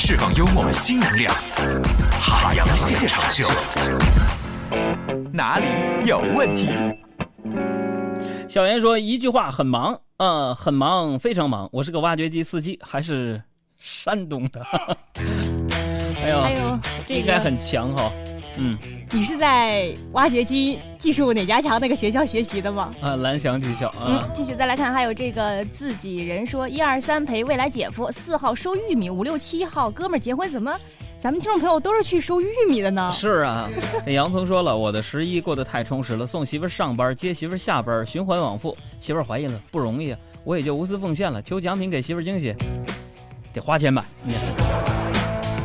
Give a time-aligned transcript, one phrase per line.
[0.00, 1.34] 释放幽默新能量，
[2.20, 3.44] 海洋现场秀。
[5.32, 5.66] 哪里
[6.04, 6.68] 有问题？
[8.48, 11.68] 小严说一句话很忙，呃，很忙，非常忙。
[11.72, 13.42] 我是个挖掘机司机，还是
[13.76, 14.64] 山东的。
[16.22, 18.12] 哎呦， 还有这应该，很强哈。
[18.58, 18.78] 嗯
[19.10, 22.92] 你是在挖掘机技术哪家强那个学校学习的吗？
[23.00, 30.76] 啊，蓝翔技校嗯啊，，继续再来看，还有这个自己人说一二三陪未来姐夫，四号收玉米，五六七号哥们儿结婚，怎么
[31.20, 33.10] 咱们听众朋友都是去收玉米的呢？
[33.12, 33.68] 是啊。
[34.04, 38.76] 这洋葱说了，我的十一过得太充实了，送媳妇儿上班，接媳妇儿下班，循环往复。
[39.00, 42.54] 媳妇儿怀孕了，不容易啊，我也就无私奉献了，求奖品给媳妇儿惊喜，
[43.52, 44.04] 得花钱买。
[44.24, 44.32] 嗯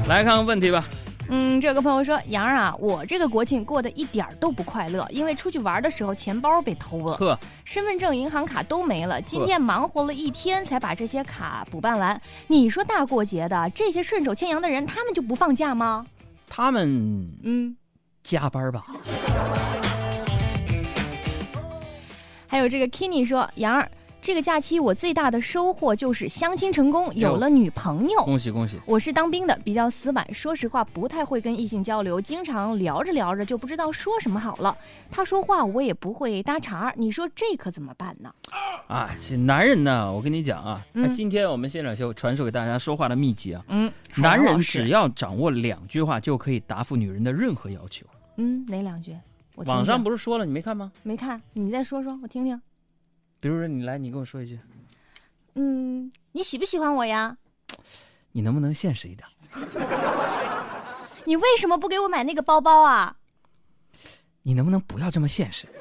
[0.07, 0.85] 来看看问题吧。
[1.29, 9.21] 嗯，这个朋友说杨儿啊，我这个国庆过得一点儿都不快乐，因为出去玩的时候钱包被偷了，呵，身份证、银行卡都没了。
[9.21, 12.21] 今天忙活了一天才把这些卡补办完。
[12.47, 16.05] 你说大过节的，这些顺手牵羊的人，他们就不放假吗？
[16.49, 17.75] 他们嗯。
[18.23, 18.85] 加班吧。
[22.47, 23.91] 还有这个 Kenny 说，杨儿，
[24.23, 28.23] 这个假期我最大的收获就是相亲成功，有了女朋友。
[28.23, 28.79] 恭喜恭喜！
[28.85, 34.77] 我是当兵的，比较死板，说实话不太会跟异性交流，经常聊着聊着就不知道说什么好了。
[35.11, 38.33] 他说话我也不会搭茬儿，你说这可怎么办呢？
[38.87, 48.05] 啊，这男人呢，我跟你讲啊，那、嗯今天我们现场就传授给大家说话的秘籍啊，嗯，男人只要掌握两句话就可以答复女人的任何要求。
[48.37, 49.17] 嗯哪两句？
[49.55, 50.93] 我听网上不是说了，你没看吗？
[51.03, 52.57] 没看，你再说说我听听。
[53.43, 54.57] 比如说你来，你跟我说一句，
[55.55, 57.35] 嗯，你喜不喜欢我呀？
[58.31, 59.27] 你能不能现实一点？
[61.25, 63.17] 你为什么不给我买那个包包啊？
[64.43, 65.67] 你能不能不要这么现实？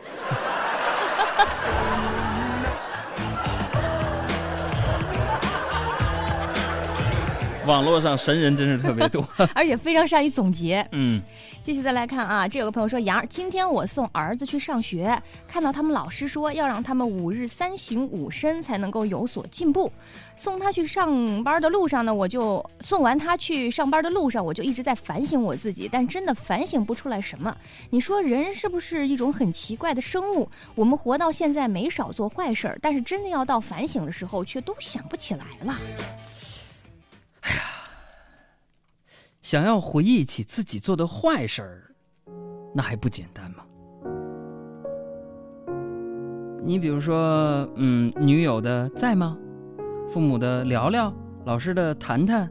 [7.67, 9.27] 网络上神人真是特别多。
[9.55, 10.87] 而且非常善于总结。
[10.93, 11.21] 嗯，
[11.63, 19.93] 继续再来看啊，这有个朋友说，杨儿，今天我送儿子去上学，看到他们老师说要让他们五日三省吾身才能够有所进步。
[20.35, 27.55] 送他去上班的路上呢，我就送完他去上班的路上，我就一直在反省我自己，但真的反省不出来什么。
[27.91, 30.49] 你说人是不是一种很奇怪的生物？
[30.75, 35.77] 我们活到现在没少做坏事儿，但是真的要到反省的时候，却都想不起来了。
[39.43, 41.95] 想要回忆起自己做的坏事儿，
[42.73, 43.65] 那还不简单吗？
[46.65, 49.37] 你比如说，嗯，女友的在吗？
[50.09, 51.13] 父母的聊聊，
[51.45, 52.49] 老师的谈谈，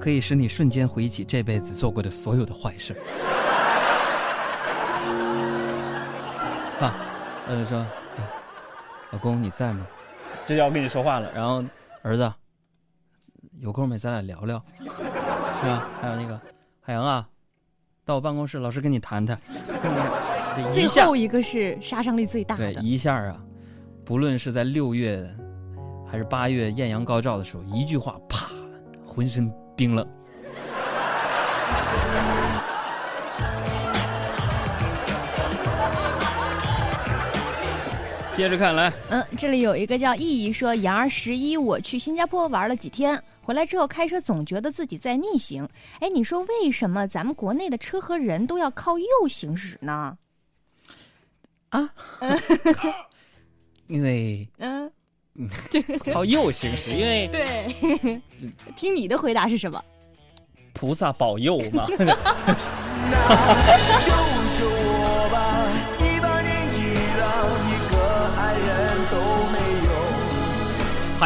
[0.00, 2.98] 可以使你瞬间回忆起这辈子做过的所有的坏事儿。
[6.80, 6.94] 爸，
[7.52, 7.80] 儿子说、
[8.16, 8.30] 哎
[9.12, 9.86] 老公你在吗？
[10.46, 11.30] 这要跟你说话了。
[11.34, 11.62] 然后
[12.02, 12.32] 儿子，
[13.58, 14.64] 有空没咱俩聊聊。
[15.64, 15.88] 是吧？
[16.00, 16.38] 还有那个
[16.80, 17.26] 海洋啊，
[18.04, 19.38] 到我办公室，老师跟你谈谈。
[20.72, 23.36] 最后一个是杀伤力最大对的，一下啊，
[24.04, 25.26] 不论是在六月
[26.06, 28.50] 还是八月艳阳高照的时候，一句话，啪，
[29.06, 30.06] 浑身冰冷。
[38.36, 45.68] 接着看来，嗯，这里有一个叫意义说，杨儿十一我去新加坡玩了几天，回来之后开车总觉得自己在逆行。
[46.00, 50.18] 哎，你说为什么咱们国内的车和人都要靠右行驶呢？
[51.68, 51.88] 啊
[53.86, 54.90] 因为嗯，
[56.12, 58.20] 靠右行驶，因为 对。
[58.74, 59.82] 听你的回答是什么？
[60.72, 61.86] 菩萨保佑嘛。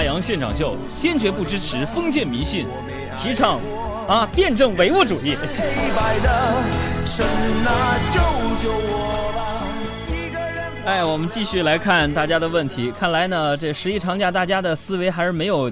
[0.02, 0.08] 有。
[0.08, 2.68] 海洋现场秀坚决不支持封建迷信，
[3.16, 3.58] 提倡
[4.06, 5.34] 啊辩证唯物主义。
[5.34, 6.62] 黑白的
[7.04, 7.26] 神
[7.66, 8.20] 啊，救
[8.62, 9.66] 救我吧！
[10.06, 12.92] 一个人哎，我们继续来看大家的问题。
[12.96, 15.64] 看来呢，这十一长假大家的思维还是没有，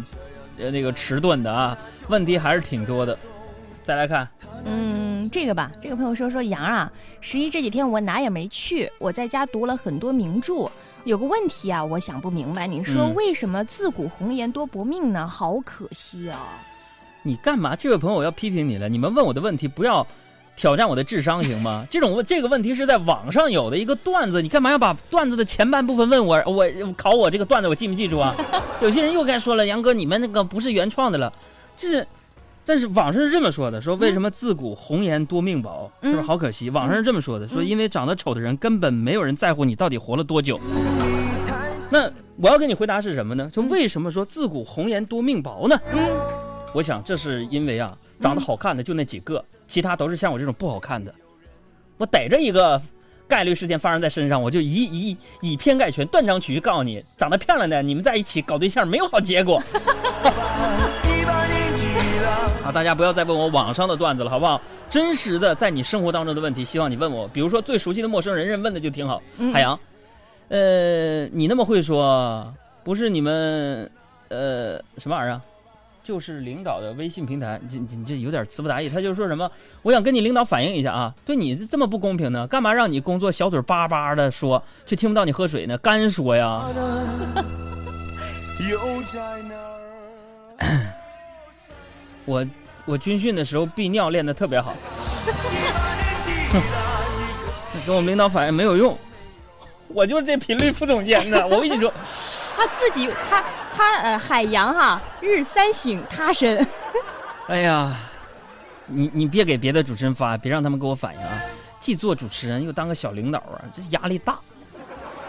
[0.59, 1.79] 呃，那个迟钝的啊，
[2.09, 3.17] 问题还是挺多的。
[3.85, 4.29] 再来看，
[4.65, 6.91] 嗯，这个吧，这个朋友说说杨啊，
[7.21, 10.69] 十一这几天我哪也没去，我在家读了很多名著。
[11.07, 15.25] 有个问题啊，我想不明白，你说嗯为什么自古红颜多薄命呢？
[15.25, 16.59] 好可惜啊！
[17.23, 17.77] 你干嘛？
[17.77, 20.05] 这位朋友我要批评你了，你们问我的问题不要
[20.57, 21.87] 挑战我的智商行吗？
[21.93, 26.43] 这种问这个问题是在网上有的一个段子，你干嘛要把段子的前半部分问我？
[26.45, 26.67] 我
[26.97, 28.35] 考我这个段子我记没记住啊？
[28.83, 31.33] 有些人又该说了，杨哥你们那个不是原创的了，
[31.77, 32.05] 这是。
[32.67, 36.69] 但是网上是这么说的，说为什么自古红颜多命薄，嗯是不是好可惜？
[36.69, 40.61] 网上是这么说的，说因为长得丑的人根本没有人在乎你到底活了多久。
[41.89, 43.49] 那我要给你回答是什么呢？
[43.53, 45.81] 就为什么说自古红颜多命薄呢？
[45.93, 45.99] 嗯，
[46.75, 51.15] 我我想这是因为啊，长得好看的就那几个，其他都是像我这种不好看的。
[51.97, 52.79] 我逮着一个
[53.27, 59.63] 概率事件发生在身上，我就以以以偏概全，断章取义告诉你，长得漂亮的你们在一起搞对象没有好结果。
[62.71, 62.73] 一把年纪了。
[62.73, 64.61] 好，大家不要再问我网上的段子了，好不好？
[64.91, 67.27] 真实的在你生活当中的问题，希望你问我。
[67.29, 69.23] 比如说最熟悉的陌生人，人问的就挺好。
[69.39, 69.79] 嗯海洋，
[70.49, 72.53] 呃，你那么会说，
[72.85, 73.91] 不是你们，
[74.29, 75.41] 呃，什么玩意儿啊？
[76.05, 78.89] 就是领导的微信平台，你你你这有点词不达意。
[78.89, 79.51] 他就说什么，
[79.83, 82.47] 我想跟你领导反映一下啊，对你这么不公平呢？
[82.47, 85.77] 干嘛让你工作小嘴巴巴的说，却听不到你喝水呢？
[85.79, 86.63] 干说呀！
[92.27, 92.47] 我
[92.85, 94.75] 我军训的时候避尿练得特别好，
[97.87, 98.99] 跟我们领导反映没有用，
[99.89, 101.45] 我就是这频率副总监呢。
[101.49, 101.93] 我跟你说。
[102.57, 103.45] 他自己他
[103.75, 106.67] 他呃海洋哈，日三省他身。
[107.49, 107.95] 哎呀，
[108.87, 111.39] 你你别给别的主持人发，别让他们给我反映啊！
[111.79, 114.39] 既做主持人又当个小领导啊，这压力大。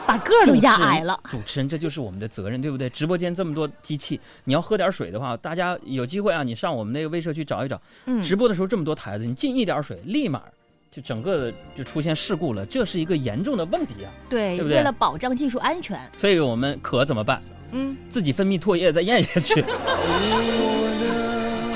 [0.07, 1.19] 把个儿都压矮了。
[1.25, 2.89] 主持人这就是我们的责任，对不对？
[2.89, 7.80] 直播间这么多机器，你要喝点水的话，大家有机会啊，你上我们那个微社去找一找。
[8.06, 10.42] 嗯，直播的时候这么多台子，你进一点水，立马
[10.89, 14.12] 就整个就出现事故了，这是一个严重的问题啊！
[14.30, 17.42] 对，对不对为了保障技术安全，所以我们可怎么办？
[17.74, 19.62] 嗯，自己分泌唾液再咽下去。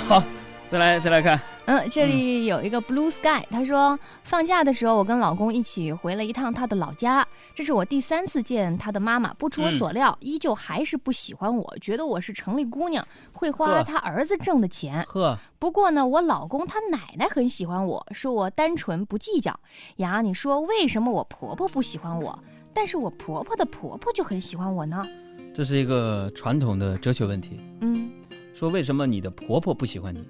[0.07, 0.23] 好，
[0.69, 1.39] 再来再来看，
[1.71, 7.25] 嗯，这里有一个 Blue Sky，他说放假的时候，我跟老公一起回了一趟他的老家。
[7.55, 15.01] 这是我第三次见他的妈妈，不出我所料，依旧还是不喜欢我，觉得我是城里姑娘，会花呵他儿子挣的钱。
[15.07, 19.57] 呵，不过呢，我老公他奶奶很喜欢我，说我单纯不计较。
[19.95, 22.37] 呀，你说为什么我婆婆不喜欢我，
[22.73, 25.07] 但是我婆婆的婆婆就很喜欢我呢？
[25.55, 27.61] 这是一个传统的哲学问题。
[27.79, 28.11] 嗯，
[28.53, 30.27] 说为什么你的婆婆不喜欢你，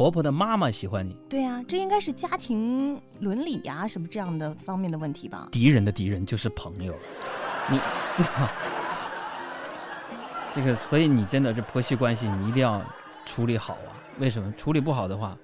[0.00, 1.14] 婆婆的妈妈喜欢你？
[1.28, 5.46] 对啊，这应该是家庭伦理呀、什么这样的方面的问题吧？
[5.52, 6.94] 敌人的敌人就是朋友，
[7.70, 7.78] 你？
[10.50, 12.82] 这个，所以你真的这婆媳关系你一定要
[13.26, 13.92] 处理好啊！
[14.18, 14.50] 为什么？
[14.52, 15.36] 处理不好的话，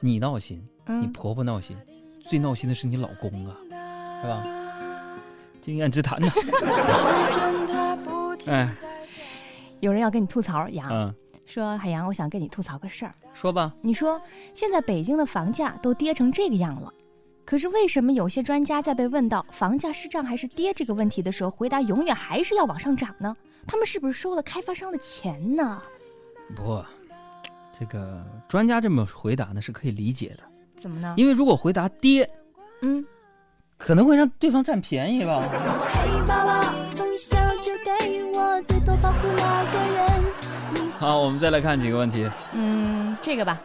[0.00, 0.56] 你闹心，
[0.86, 1.76] 你嗯，婆婆闹心，
[2.30, 3.54] 最闹心的是你老公啊，
[4.22, 4.42] 是吧？
[5.60, 6.32] 经验之谈呢？
[8.48, 8.74] 哎，
[9.80, 11.14] 有人要跟你吐槽呀，嗯，
[11.48, 13.14] 说海洋，我想跟你吐槽个事儿。
[13.32, 14.20] 说吧，你说
[14.52, 16.92] 现在北京的房价都跌成这个样了，
[17.46, 23.34] 可是为什么有些专家在被问到房价是涨还是跌这个问题的时候，回答永远还是要往上涨呢？
[23.66, 25.82] 他们是不是收了开发商的钱呢？
[26.54, 26.84] 不，
[27.78, 30.42] 这个专家这么回答呢是可以理解的，
[30.76, 31.14] 怎么呢？
[31.16, 32.28] 因为如果回答跌，
[32.82, 33.02] 嗯，
[33.78, 35.42] 可能会让对方占便宜吧。
[35.94, 36.62] 嘿，爸爸，
[36.92, 40.07] 从小就给我最多保护那个人。
[40.98, 42.28] 你 好，我们再来看几个问题。
[42.52, 43.60] 嗯，这个吧，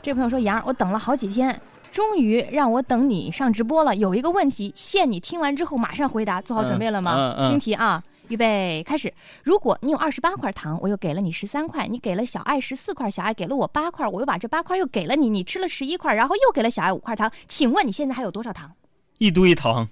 [0.00, 3.94] 这个朋友说杨儿，我等了好几天，终于让我等你上直播了。
[3.96, 7.14] 有一个问题，限你听完之后马上回答，做好准备了吗？
[7.14, 9.12] 嗯嗯嗯听题啊，预备开始。
[9.44, 18.70] 如果你有二十八块糖，我又给了你十三块，你给了小爱十四块，小爱给了我八块，我又把这八块又给了你，你吃了十一块，然后又给了小爱五块糖，请问你现在还有多少糖？
[19.18, 19.86] 一堆糖，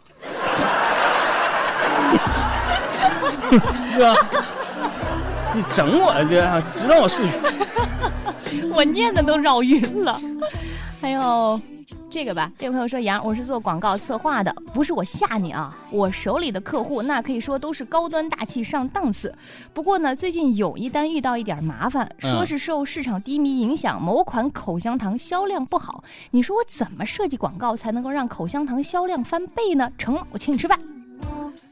[3.51, 4.15] 是吧？
[5.57, 7.23] 你整我这，知道我数
[8.39, 8.63] 学？
[8.67, 10.21] 我念的都绕晕了。
[11.01, 11.59] 还有
[12.11, 19.35] 这个吧，这个朋友说杨，我是做广告策划的，不是我吓你啊，我手里的客户那可以说都是高端大气上档次。
[19.73, 26.05] 不过呢，最近有一单遇到一点麻烦，嗯说是受市场低迷影响，某款口香糖销量不好。
[26.33, 29.91] 你说我怎么设计广告才能够让口香糖销量翻倍呢？
[29.97, 30.79] 成了，我请你吃饭。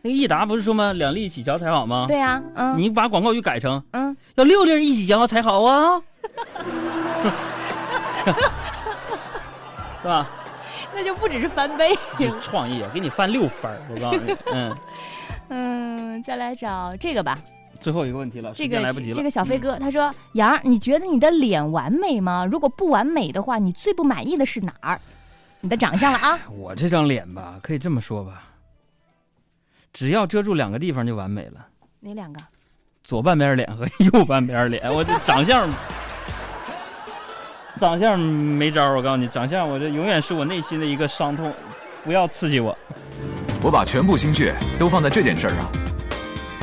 [0.02, 0.92] 那个益达不是说吗？
[0.92, 2.04] 两粒一起嚼才好吗？
[2.08, 6.00] 对呀、嗯你把广告语改成嗯，要六粒一起嚼才好啊，
[10.02, 10.26] 是吧？
[10.94, 11.96] 那就不只是翻倍。
[12.18, 14.76] 这创意啊，给你翻六番儿我告诉你， 嗯。
[15.48, 17.38] 嗯，再来找这个吧。
[17.80, 19.16] 最后一个问题了，这个来不及了。
[19.16, 22.46] 这个小飞嗯哥、他说：“杨儿，你觉得你的脸完美吗？
[22.50, 24.98] 如果不完美的话，你最不满意的是哪儿？
[25.60, 26.38] 你的长相了啊？
[26.56, 28.42] 我这张脸吧，可以这么说吧，
[29.94, 31.66] 只要遮住两个地方就完美了，
[32.00, 32.40] 哪两个？
[33.04, 34.92] 左半边脸和右半边脸。
[34.92, 35.70] 我这长相，
[37.78, 41.54] 长相没招儿我告诉你，长相我这永远是我内心的一个伤痛，
[42.02, 42.76] 不要刺激我。
[43.62, 45.64] 我把全部心血都放在这件事儿上。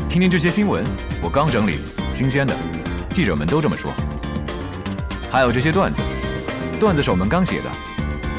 [0.09, 0.83] 听听这些新闻，
[1.23, 1.79] 我刚整理，
[2.11, 2.53] 新鲜的，
[3.11, 3.93] 记者们都这么说。
[5.31, 6.01] 还有这些段子，
[6.81, 7.69] 段子手们刚写的，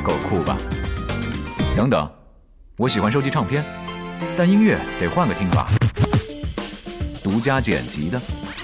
[0.05, 0.59] 够酷吧？
[1.75, 2.07] 等等，
[2.77, 3.65] 我喜欢收集唱片，
[4.37, 5.69] 但音乐得换个听法，
[7.23, 8.21] 独家剪辑的，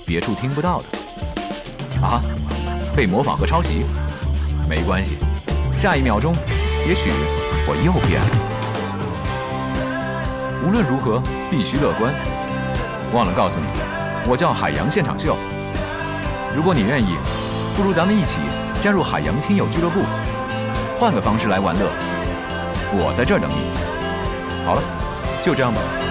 [0.07, 0.87] 别处听不到的。
[2.01, 2.21] 啊，
[2.97, 3.85] 被模仿和抄袭。
[4.69, 5.17] 没关系，
[5.77, 6.35] 下一秒钟，
[6.87, 7.11] 也许
[7.67, 8.29] 我又变了。
[10.67, 12.13] 无论如何，必须乐观。
[13.13, 13.67] 忘了告诉你，
[14.29, 15.37] 我叫海洋现场秀。
[16.55, 17.17] 如果你愿意，
[17.77, 18.39] 不如咱们一起
[18.81, 20.01] 加入海洋听友俱乐部，
[20.99, 21.91] 换个方式来玩乐。
[22.93, 23.55] 我在这儿等你。
[24.67, 24.83] 好了，
[25.43, 26.08] 就这样吧。